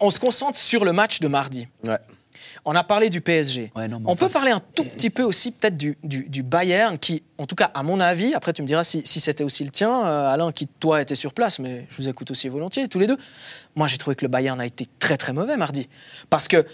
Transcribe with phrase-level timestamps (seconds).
[0.00, 1.68] On se concentre sur le match de mardi.
[1.86, 1.98] Ouais.
[2.64, 3.72] On a parlé du PSG.
[3.76, 6.42] Ouais, non, mais on peut parler un tout petit peu aussi peut-être du, du- du
[6.42, 9.44] Bayern qui, en tout cas à mon avis, après tu me diras si, si c'était
[9.44, 12.48] aussi le tien, euh, Alain, qui toi était sur place, mais je vous écoute aussi
[12.48, 13.16] volontiers, tous les deux.
[13.76, 15.88] Moi j'ai trouvé que le Bayern a été très très mauvais mardi.
[16.30, 16.66] Parce que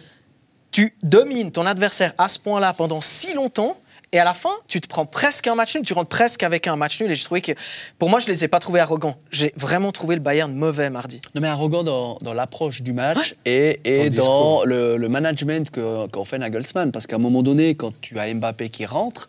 [0.70, 3.77] tu domines ton adversaire à ce point-là pendant si longtemps.
[4.14, 6.68] Et à la fin, tu te prends presque un match nul, tu rentres presque avec
[6.68, 7.10] un match nul.
[7.10, 7.50] Et j'ai trouvé que,
[7.98, 9.16] pour moi, je les ai pas trouvés arrogants.
[9.32, 11.20] J'ai vraiment trouvé le Bayern mauvais mardi.
[11.34, 14.66] Non, mais arrogant dans, dans l'approche du match et, et Dans le dans discours.
[14.66, 16.92] le, le management que- qu'en fait Nagelsmann.
[16.92, 19.28] Parce qu'à un moment donné, quand tu as Mbappé qui rentre,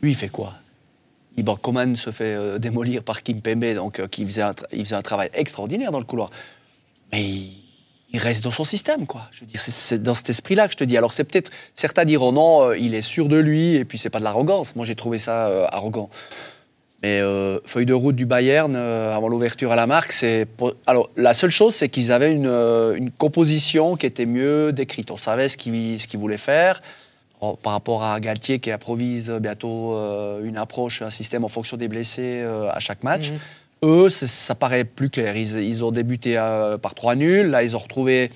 [0.00, 0.54] lui, il fait quoi?
[1.36, 4.54] Il, bon, Coman se fait euh, démolir par Kim Pembe, donc euh, qui faisait un,
[4.72, 6.30] il faisait un travail extraordinaire dans le couloir.
[7.12, 7.52] Mais il,
[8.12, 9.22] il reste dans son système, quoi.
[9.32, 10.96] Je veux c'est- dans cet esprit-là que je te dis.
[10.96, 14.10] Alors, c'est peut-être certains diront non, euh, il est sûr de lui, et puis c'est
[14.10, 14.76] pas de l'arrogance.
[14.76, 16.08] Moi, j'ai trouvé ça euh, arrogant.
[17.02, 20.48] Mais euh, feuille de route du Bayern avant l'ouverture à la marque, c'est
[20.86, 25.10] alors la seule chose, c'est qu'ils avaient une, composition qui était mieux décrite.
[25.10, 26.80] On savait ce qu'ils voulaient faire.
[27.62, 29.94] Par rapport à Galtier qui improvise bientôt
[30.42, 33.32] une approche, un système en fonction des blessés à chaque match.
[33.32, 33.38] Mhm.
[33.84, 35.36] Eux, ça paraît plus clair.
[35.36, 37.46] Ils, ils ont débuté euh, par 3 nuls.
[37.48, 38.30] Là, ils ont retrouvé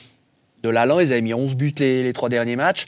[0.63, 1.01] de l'allant.
[1.01, 2.87] Ils avaient mis 11 buts les, les trois derniers matchs.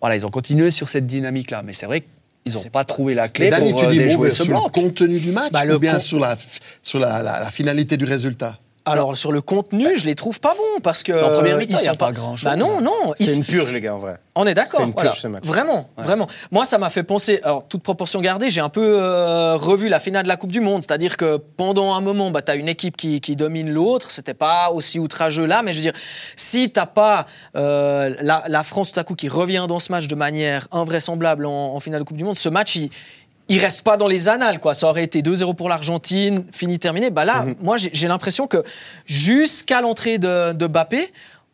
[0.00, 1.62] Voilà, ils ont continué sur cette dynamique-là.
[1.64, 2.02] Mais c'est vrai
[2.44, 4.76] qu'ils n'ont pas trouvé la clé pour euh, déjouer ce sur bloc.
[4.76, 6.36] le contenu du match Bah, ou bien con- sur, la,
[6.82, 8.58] sur la, la- la finalité du résultat?
[8.86, 11.76] Alors sur le contenu, je les trouve pas bons parce que En première euh, mi-temps,
[11.78, 12.44] ils il y a sont pas grand-chose.
[12.44, 13.12] Bah non, non.
[13.18, 14.16] ils- C'est une purge, les gars, en vrai.
[14.34, 14.80] On est d'accord.
[14.80, 15.12] C'est une purge, voilà.
[15.20, 15.44] ce match.
[15.44, 16.26] Vraiment, vraiment.
[16.50, 17.40] Moi, ça m'a fait penser.
[17.42, 20.60] Alors, toute proportion gardée, j'ai un peu euh, revu la finale de la Coupe du
[20.60, 20.82] Monde.
[20.82, 24.10] C'est-à-dire que pendant un moment, bah, tu as une équipe qui, qui domine l'autre.
[24.10, 25.92] C'était pas aussi outrageux là, mais je veux dire,
[26.34, 30.06] si t'as pas euh, la, la France tout à coup qui revient dans ce match
[30.08, 32.90] de manière invraisemblable en, en finale de Coupe du Monde, ce match, il.
[33.50, 34.74] Il reste pas dans les annales, quoi.
[34.74, 37.10] Ça aurait été 2-0 pour l'Argentine, fini, terminé.
[37.10, 38.62] Bah là, moi, j'ai l'impression que
[39.06, 40.66] jusqu'à l'entrée de, de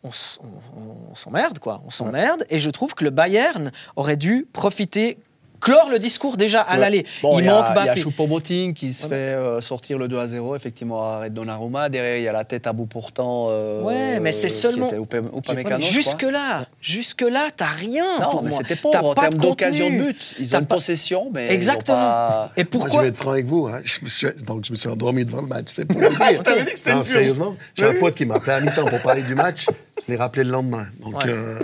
[0.02, 1.82] on, on- on s'emmerde, quoi.
[1.86, 2.44] On s'emmerde.
[2.50, 5.18] Et je trouve que le Bayern aurait dû profiter,
[5.60, 6.80] clore le discours déjà à Ouais.
[6.80, 7.06] l'aller.
[7.22, 8.00] Bon, il manque Il y a Mbappé.
[8.00, 11.88] Choupo-Moting qui se fait euh, sortir le 2 à 0, effectivement, à Donnarumma.
[11.88, 13.46] Derrière, il y a la tête à bout portant.
[13.50, 14.90] euh, Ouais, mais c'est seulement-
[15.80, 19.34] Jusque là, jusque là, t'as rien Non, pour mais c'était T'as pauvre en pas termes
[19.34, 20.34] de d'occasion de but.
[20.38, 21.96] Ils T'as ont une pas- possession, mais ils ont Exactement.
[21.98, 22.52] pas...
[22.56, 23.66] Et Moi, je pourquoi vais être franc avec vous.
[23.66, 23.80] hein.
[23.84, 25.66] Je me suis, donc, je me suis endormi devant le match.
[25.68, 26.18] C'est pour vous dire.
[26.42, 27.56] t'avais dit que c'était Non, sérieusement.
[27.74, 29.66] J'ai un pote qui m'a appelé à mi-temps pour parler du match.
[30.06, 30.86] Je l'ai rappelé le lendemain.
[31.00, 31.28] Donc, Ouais.
[31.30, 31.58] euh,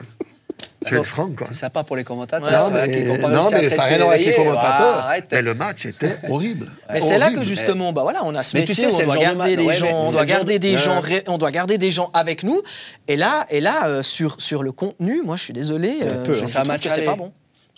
[0.90, 1.46] vais être franc, quoi.
[1.48, 2.46] C'est sympa pour les commentateurs.
[2.48, 5.06] Ouais, Non, vrai mais, non, ça n'a rien à voir avec les commentateurs.
[5.08, 6.70] Ah, mais le match était horrible.
[6.92, 9.16] Mais c'est là que justement, bah voilà, on a ce Mais tu sais, on doit
[9.16, 10.78] de garder ouais, gens, on doit des Ouais.
[10.78, 12.62] gens, ré- on doit garder des gens avec nous.
[13.08, 16.34] Et là, et là, euh, sur sur le contenu, moi, je suis désolé, euh, peu,
[16.34, 16.46] je, hein.
[16.46, 17.32] je C'est match que pas bon.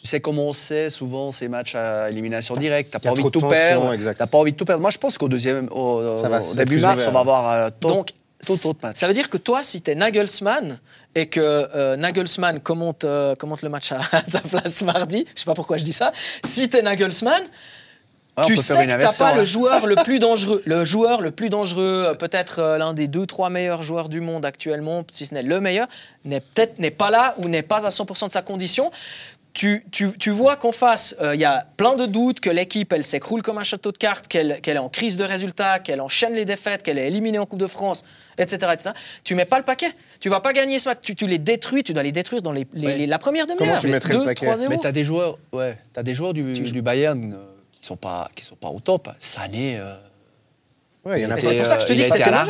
[0.04, 2.90] Tu sais comment on sait souvent ces matchs à élimination directe?
[2.92, 3.94] T'as pas envie de tout perdre.
[4.14, 4.82] T'as pas envie de tout perdre.
[4.82, 6.14] Moi, je pense qu'au deuxième, au,
[6.56, 8.10] début mars, on va avoir euh, Donc,
[8.44, 8.96] tout autre match.
[8.96, 10.78] Ça veut dire que toi, si tu es Nagelsmann
[11.14, 15.40] et que euh, Nagelsmann commente, euh, commente le match à, à ta place mardi, je
[15.40, 16.12] sais pas pourquoi je dis ça,
[16.44, 17.42] si tu es Nagelsmann,
[18.42, 19.36] tu sais que t'as pas hein.
[19.36, 20.62] le joueur le plus dangereux.
[20.64, 24.20] Le joueur le plus dangereux, euh, peut-être euh, l'un des deux, trois meilleurs joueurs du
[24.20, 25.86] monde actuellement, si ce n'est le meilleur,
[26.24, 28.90] n'est peut-être n'est pas là ou n'est pas à 100% de sa condition.
[29.54, 32.92] Tu, tu, tu vois qu'en face, euh, il y a plein de doutes, que l'équipe,
[32.92, 36.00] elle s'écroule comme un château de cartes, qu'elle qu'elle est en crise de résultats, qu'elle
[36.00, 38.04] enchaîne les défaites, qu'elle est éliminée en Coupe de France,
[38.36, 38.72] etc.
[38.74, 38.90] etc.
[39.22, 39.92] Tu mets pas le paquet.
[40.18, 40.98] Tu vas pas gagner ce match.
[41.02, 41.84] Tu, tu les détruis.
[41.84, 42.96] Tu dois les détruire dans les, les- Ouais.
[42.98, 43.78] les- la première demi-heure.
[43.80, 44.68] tu mettrais le 2, paquet 3-0.
[44.68, 47.36] Mais t'as des joueurs, ouais, t'as des joueurs du, Tu du Bayern euh,
[47.70, 49.08] qui sont pas, qui sont pas au top.
[49.20, 49.94] Sané, euh,
[51.04, 51.48] Ouais, il y en a Mais pas.
[51.48, 52.46] c'est pour ça que je te dis a que c'était la.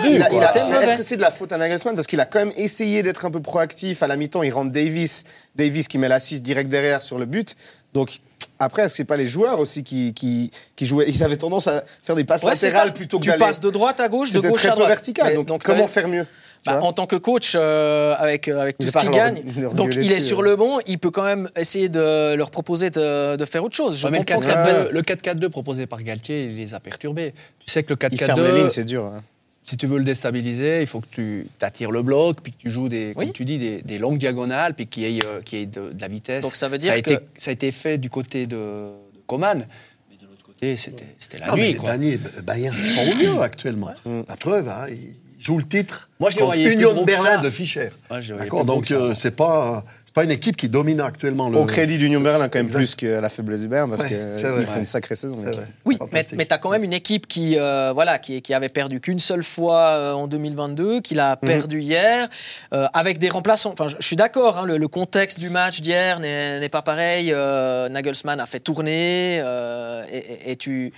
[0.82, 3.24] Est-ce que c'est de la faute à Nagelsmann Parce qu'il a quand même essayé d'être
[3.24, 4.02] un peu proactif.
[4.02, 5.24] À la mi-temps, il rentre Davis.
[5.56, 7.54] Davis qui met l'assist direct derrière sur le but.
[7.92, 8.18] Donc,
[8.60, 11.06] après, est-ce que c'est pas les joueurs aussi qui, qui, qui jouaient?
[11.08, 13.98] Ils avaient tendance à faire des passes Ouais, latérales plutôt que tu passes de droite
[13.98, 14.88] à gauche, de C'était gauche très à droite.
[14.88, 15.44] vertical.
[15.44, 16.26] Donc, comment faire mieux?
[16.66, 19.94] Bah, en tant que coach, euh, avec, euh, avec tout ce qu'il gagne, leur donc
[19.96, 20.44] il est sur ouais.
[20.50, 23.98] le banc, il peut quand même essayer de leur proposer de, de faire autre chose.
[23.98, 24.84] Je ouais, le comprends que ça 4-4-2 peut Ouais.
[24.86, 27.34] être- le 4-4-2 proposé par Galtier, il les a perturbés.
[27.60, 29.04] Tu sais que le Il ferme les lignes, 4-4-2, c'est dur.
[29.04, 29.22] hein.
[29.62, 32.70] si tu veux le déstabiliser, il faut que tu attires le bloc, puis que tu
[32.70, 33.26] joues des, Oui.
[33.26, 35.66] comme tu dis, des, des longues diagonales, puis qu'il y ait, euh, qu'il y ait
[35.66, 36.42] de, de la vitesse.
[36.42, 38.90] Donc ça veut dire a été, que- ça a été fait du côté de, de
[39.26, 39.66] Coman,
[40.10, 41.74] mais de l'autre côté, c'était la Non, mais nuit.
[41.76, 41.90] Quoi.
[41.90, 43.90] Dani, le Bayern n'est pas au mieux actuellement.
[44.28, 46.10] La preuve, hein, il joue le titre.
[46.20, 47.90] Moi, je les plus Union gros Berlin de Fischer.
[48.10, 51.58] Ouais, D'accord, donc euh, c'est pas c'est pas une équipe qui domine actuellement le.
[51.58, 52.78] Au crédit d'Union Berlin, quand même, Exact.
[52.78, 55.36] plus que la faiblesse du Bayern, parce Ouais, qu'ils font une sacrée saison.
[55.84, 59.00] Oui, mais, tu as quand même une équipe qui, euh, voilà, qui, qui avait perdu
[59.00, 61.48] qu'une seule fois euh, en 2022, qui l'a Mhm.
[61.48, 62.28] perdu hier,
[62.72, 63.72] euh, avec des remplaçants.
[63.72, 66.82] Enfin, je, je suis d'accord, hein, le, le contexte du match d'hier n'est n'est pas
[66.82, 67.32] pareil.
[67.32, 70.92] Euh, Nagelsmann a fait tourner euh, et, et- et tu,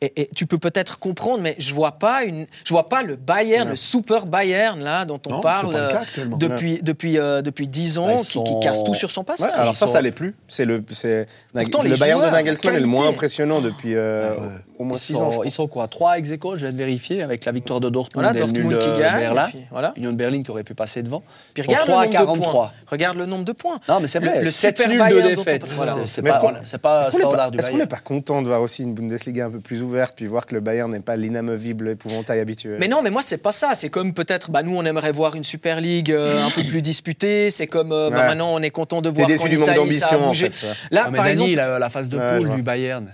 [0.00, 3.16] et, et tu peux peut-être comprendre, mais je vois pas une, je vois pas le
[3.16, 3.70] Bayern, Non.
[3.72, 7.98] le super Bayern Là, dont on Non, parle cas euh, depuis, depuis, euh, depuis 10
[7.98, 9.50] ans, Bah, qui, sont- qui casse tout sur son Ouais, passage.
[9.54, 10.34] alors ça, sont- ça l'est plus.
[10.48, 14.40] C'est le, c'est Pourtant, le Bayern de Nagelsmann est le moins impressionnant depuis euh, Ah
[14.40, 14.48] ouais.
[14.78, 15.18] au moins 6 ans.
[15.18, 15.46] je sont, crois.
[15.46, 18.24] ils sont quoi 3 ex aequo, je viens de vérifier, avec la victoire de Dortmund
[18.24, 19.18] Voilà, et Dortmund de qui gagne.
[19.20, 19.48] Berlin.
[19.52, 19.92] puis voilà.
[19.96, 21.22] Union de Berlin qui aurait pu passer devant.
[21.54, 22.52] Puis regarde 3 à le nombre de 43.
[22.52, 22.72] points.
[22.90, 23.80] Regarde le nombre de points.
[23.88, 24.42] Non, mais c'est Le- vrai.
[24.42, 25.66] le super Bayern de défaite.
[25.66, 26.22] C'est-
[26.78, 29.46] pas, c'est standard pas, du est-ce qu'on n'est pas content de voir aussi une Bundesliga
[29.46, 32.76] un peu plus ouverte, puis voir que le Bayern n'est pas l'inamovible épouvantail habituel?
[32.80, 33.70] Mais non, mais moi, c'est pas ça.
[33.74, 36.82] C'est comme peut-être, bah, nous, on aimerait voir une Super League euh, un peu plus
[36.82, 37.50] disputée.
[37.50, 38.26] C'est comme euh, bah, Ouais.
[38.28, 40.62] maintenant, on est content de T'es voir déçu du manque d'ambition, en fait.
[40.90, 43.12] Là, Ah, mais par Dani, exemple, la, la phase de poule du Bayern.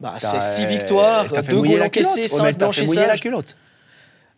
[0.00, 2.84] bah, c'est 6 victoires, t'as fait 2 mouiller goals encaissés, Ouais, 5 mais t'as fait
[2.84, 3.20] mouiller la blanchissages.
[3.20, 3.56] culotte.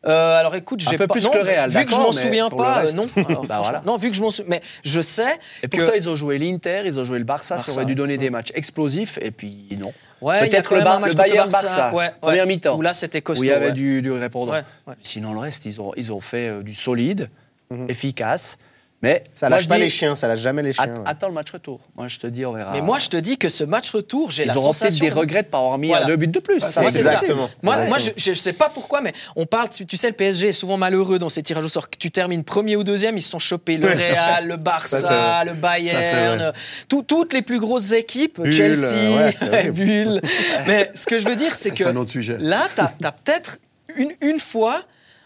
[0.06, 2.11] Euh, alors écoute, Un j'ai peu pas plus non, que Real, vu que je m'en
[2.12, 3.05] souviens le pas, euh, non.
[3.17, 3.82] Alors, Bah, voilà.
[3.85, 6.38] Non, vu que je m'en souviens, mais je sais Et que pourtant, ils ont joué
[6.38, 7.70] l'Inter, ils ont joué le Barça, Barça.
[7.70, 9.93] ça aurait dû donner des matchs explosifs, et puis non.
[10.23, 12.82] ouais, Peut-être le, même Bar- un match le contre Bayern-Barça, Ouais, ouais, première mi-temps, Où
[12.82, 13.43] là, c'était costaud.
[13.43, 13.73] où il y avait ouais.
[13.73, 14.52] du, du répondant.
[14.52, 14.94] Ouais, ouais.
[15.02, 17.29] Sinon, le reste, ils ont, ils ont fait euh, du solide,
[17.70, 17.87] Mhm.
[17.91, 18.56] efficace.
[19.02, 20.94] Mais Ça lâche pas dis, les chiens, ça lâche jamais les at- chiens.
[20.97, 21.02] ouais.
[21.06, 21.81] Attends le match retour.
[21.97, 22.73] Moi, je te dis, on verra.
[22.73, 25.05] Mais moi, je te dis que ce match retour, j'ai ils la auront peut-être sensation.
[25.06, 26.05] des regrets de ne pas avoir mis Voilà.
[26.05, 26.58] un deux buts de plus.
[26.61, 27.12] Ah, Ça, Moi, c'est c'est ça.
[27.14, 27.49] Exactement.
[27.62, 27.88] Moi, Exactement.
[27.88, 30.52] moi je, je sais pas pourquoi, mais on parle, tu, tu sais, le PSG est
[30.52, 31.88] souvent malheureux dans ses tirages au sort.
[31.88, 35.44] Que tu termines premier ou deuxième, ils se sont chopés le Real, le Ça, Barça,
[35.46, 36.53] le Bayern,
[36.88, 39.70] tout- toutes les plus grosses équipes, Bulle, Chelsea, euh, ouais.
[39.70, 40.20] Bulle.
[40.67, 42.37] Mais ce que je veux dire, c'est C'est que un autre sujet.
[42.38, 43.58] là, tu as, peut-être
[43.96, 44.82] une, une fois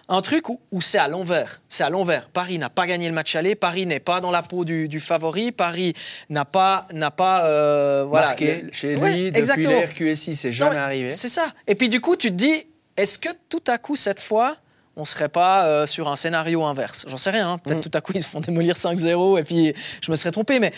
[0.08, 1.62] un truc où, où c'est à l'envers.
[1.68, 2.28] C'est à l'envers.
[2.28, 3.54] Paris n'a pas gagné le match aller.
[3.54, 5.50] Paris n'est pas dans la peau du, du favori.
[5.52, 5.94] Paris
[6.28, 9.70] n'a pas, n'a pas, euh, voilà, Marqué le- chez Ouais, lui depuis exactement.
[9.70, 11.08] les RQSI, c'est jamais mais arrivé.
[11.08, 11.46] C'est ça.
[11.66, 12.66] Et puis du coup, tu te dis,
[12.96, 14.56] est-ce que tout à coup, cette fois,
[14.96, 17.50] on serait pas euh, sur un scénario inverse J'en sais rien.
[17.52, 17.58] hein.
[17.58, 17.90] Peut-être Mm.
[17.90, 20.60] tout à coup, ils se font démolir 5-0 et puis je me serais trompé.
[20.60, 20.72] Mais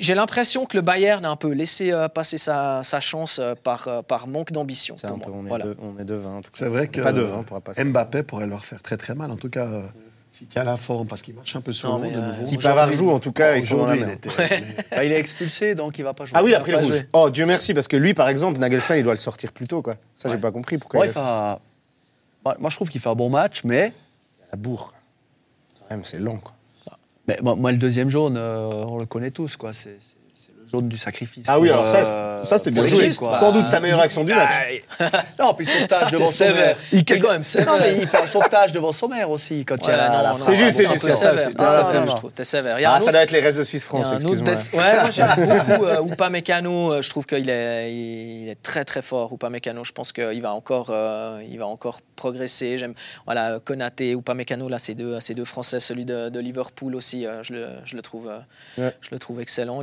[0.00, 3.54] j'ai l'impression que le Bayern a un peu laissé euh, passer sa, sa chance euh,
[3.62, 4.94] par, euh, par manque d'ambition.
[4.98, 5.64] C'est un peu, on est, Voilà.
[5.66, 6.56] de, on est de 20 en tout cas.
[6.58, 7.84] C'est vrai que Pas de 20 pour passer.
[7.84, 9.30] Mbappé pourrait leur faire très très mal.
[9.30, 9.82] En tout cas, euh,
[10.30, 12.44] s'il tient la forme, parce qu'il marche un peu sur Non, le mais, de nouveau.
[12.44, 14.28] Si Pavard joue, en tout cas, ils sont il était.
[14.38, 16.34] mais- Bah, il est expulsé, donc il va pas jouer.
[16.38, 17.04] Ah oui, Il a après le rouge.
[17.14, 19.80] Oh, Dieu merci, parce que lui, par exemple, Nagelsmann, il doit le sortir plus tôt,
[19.82, 19.96] quoi.
[20.14, 21.00] Ça, j'ai pas compris pourquoi.
[21.00, 21.58] Ouais, il a-
[22.44, 23.92] Moi, moi, je trouve qu'il fait un bon match, mais,
[24.52, 24.92] La bourre.
[25.80, 26.54] Quand même, c'est long, quoi.
[27.26, 29.72] mais moi, moi, le deuxième jaune, euh, on le connaît tous, quoi.
[29.72, 30.16] C'est c'est-
[30.72, 31.44] jaune du sacrifice.
[31.48, 33.10] Ah oui, alors ça, euh, ça c'était bien joué.
[33.14, 33.34] quoi.
[33.34, 34.52] Sans doute sa meilleure action du match.
[35.00, 36.76] Ah, non, puis le sauvetage devant T'es sévère.
[36.76, 36.88] Sommer.
[36.92, 37.72] Il est quand même sévère.
[37.72, 40.34] Non, mais il fait un sauvetage devant Sommer aussi quand il y a.
[40.42, 41.38] C'est juste, c'est juste, peu c'est ça, sévère.
[41.38, 42.32] c'est- T'es ça, sévère, je trouve.
[42.32, 42.76] T'es sévère.
[42.86, 44.84] Ah, ça doit être les restes de Suisse Il y a France, un autre excuse-moi.
[44.84, 45.36] Ouais, moi j'aime
[45.68, 46.92] beaucoup euh, Upamecano.
[46.92, 49.32] euh, Je trouve qu'il est, très très fort.
[49.32, 52.78] Upamecano, je pense qu'il va encore, euh, il va encore progresser.
[52.78, 52.94] J'aime,
[53.26, 57.42] voilà, Konaté, Upamecano, là, ces deux, ces deux Français, celui de, de Liverpool aussi, euh,
[57.42, 58.38] je, le, je le trouve, euh,
[58.82, 58.94] Ouais.
[59.00, 59.76] je le trouve excellent.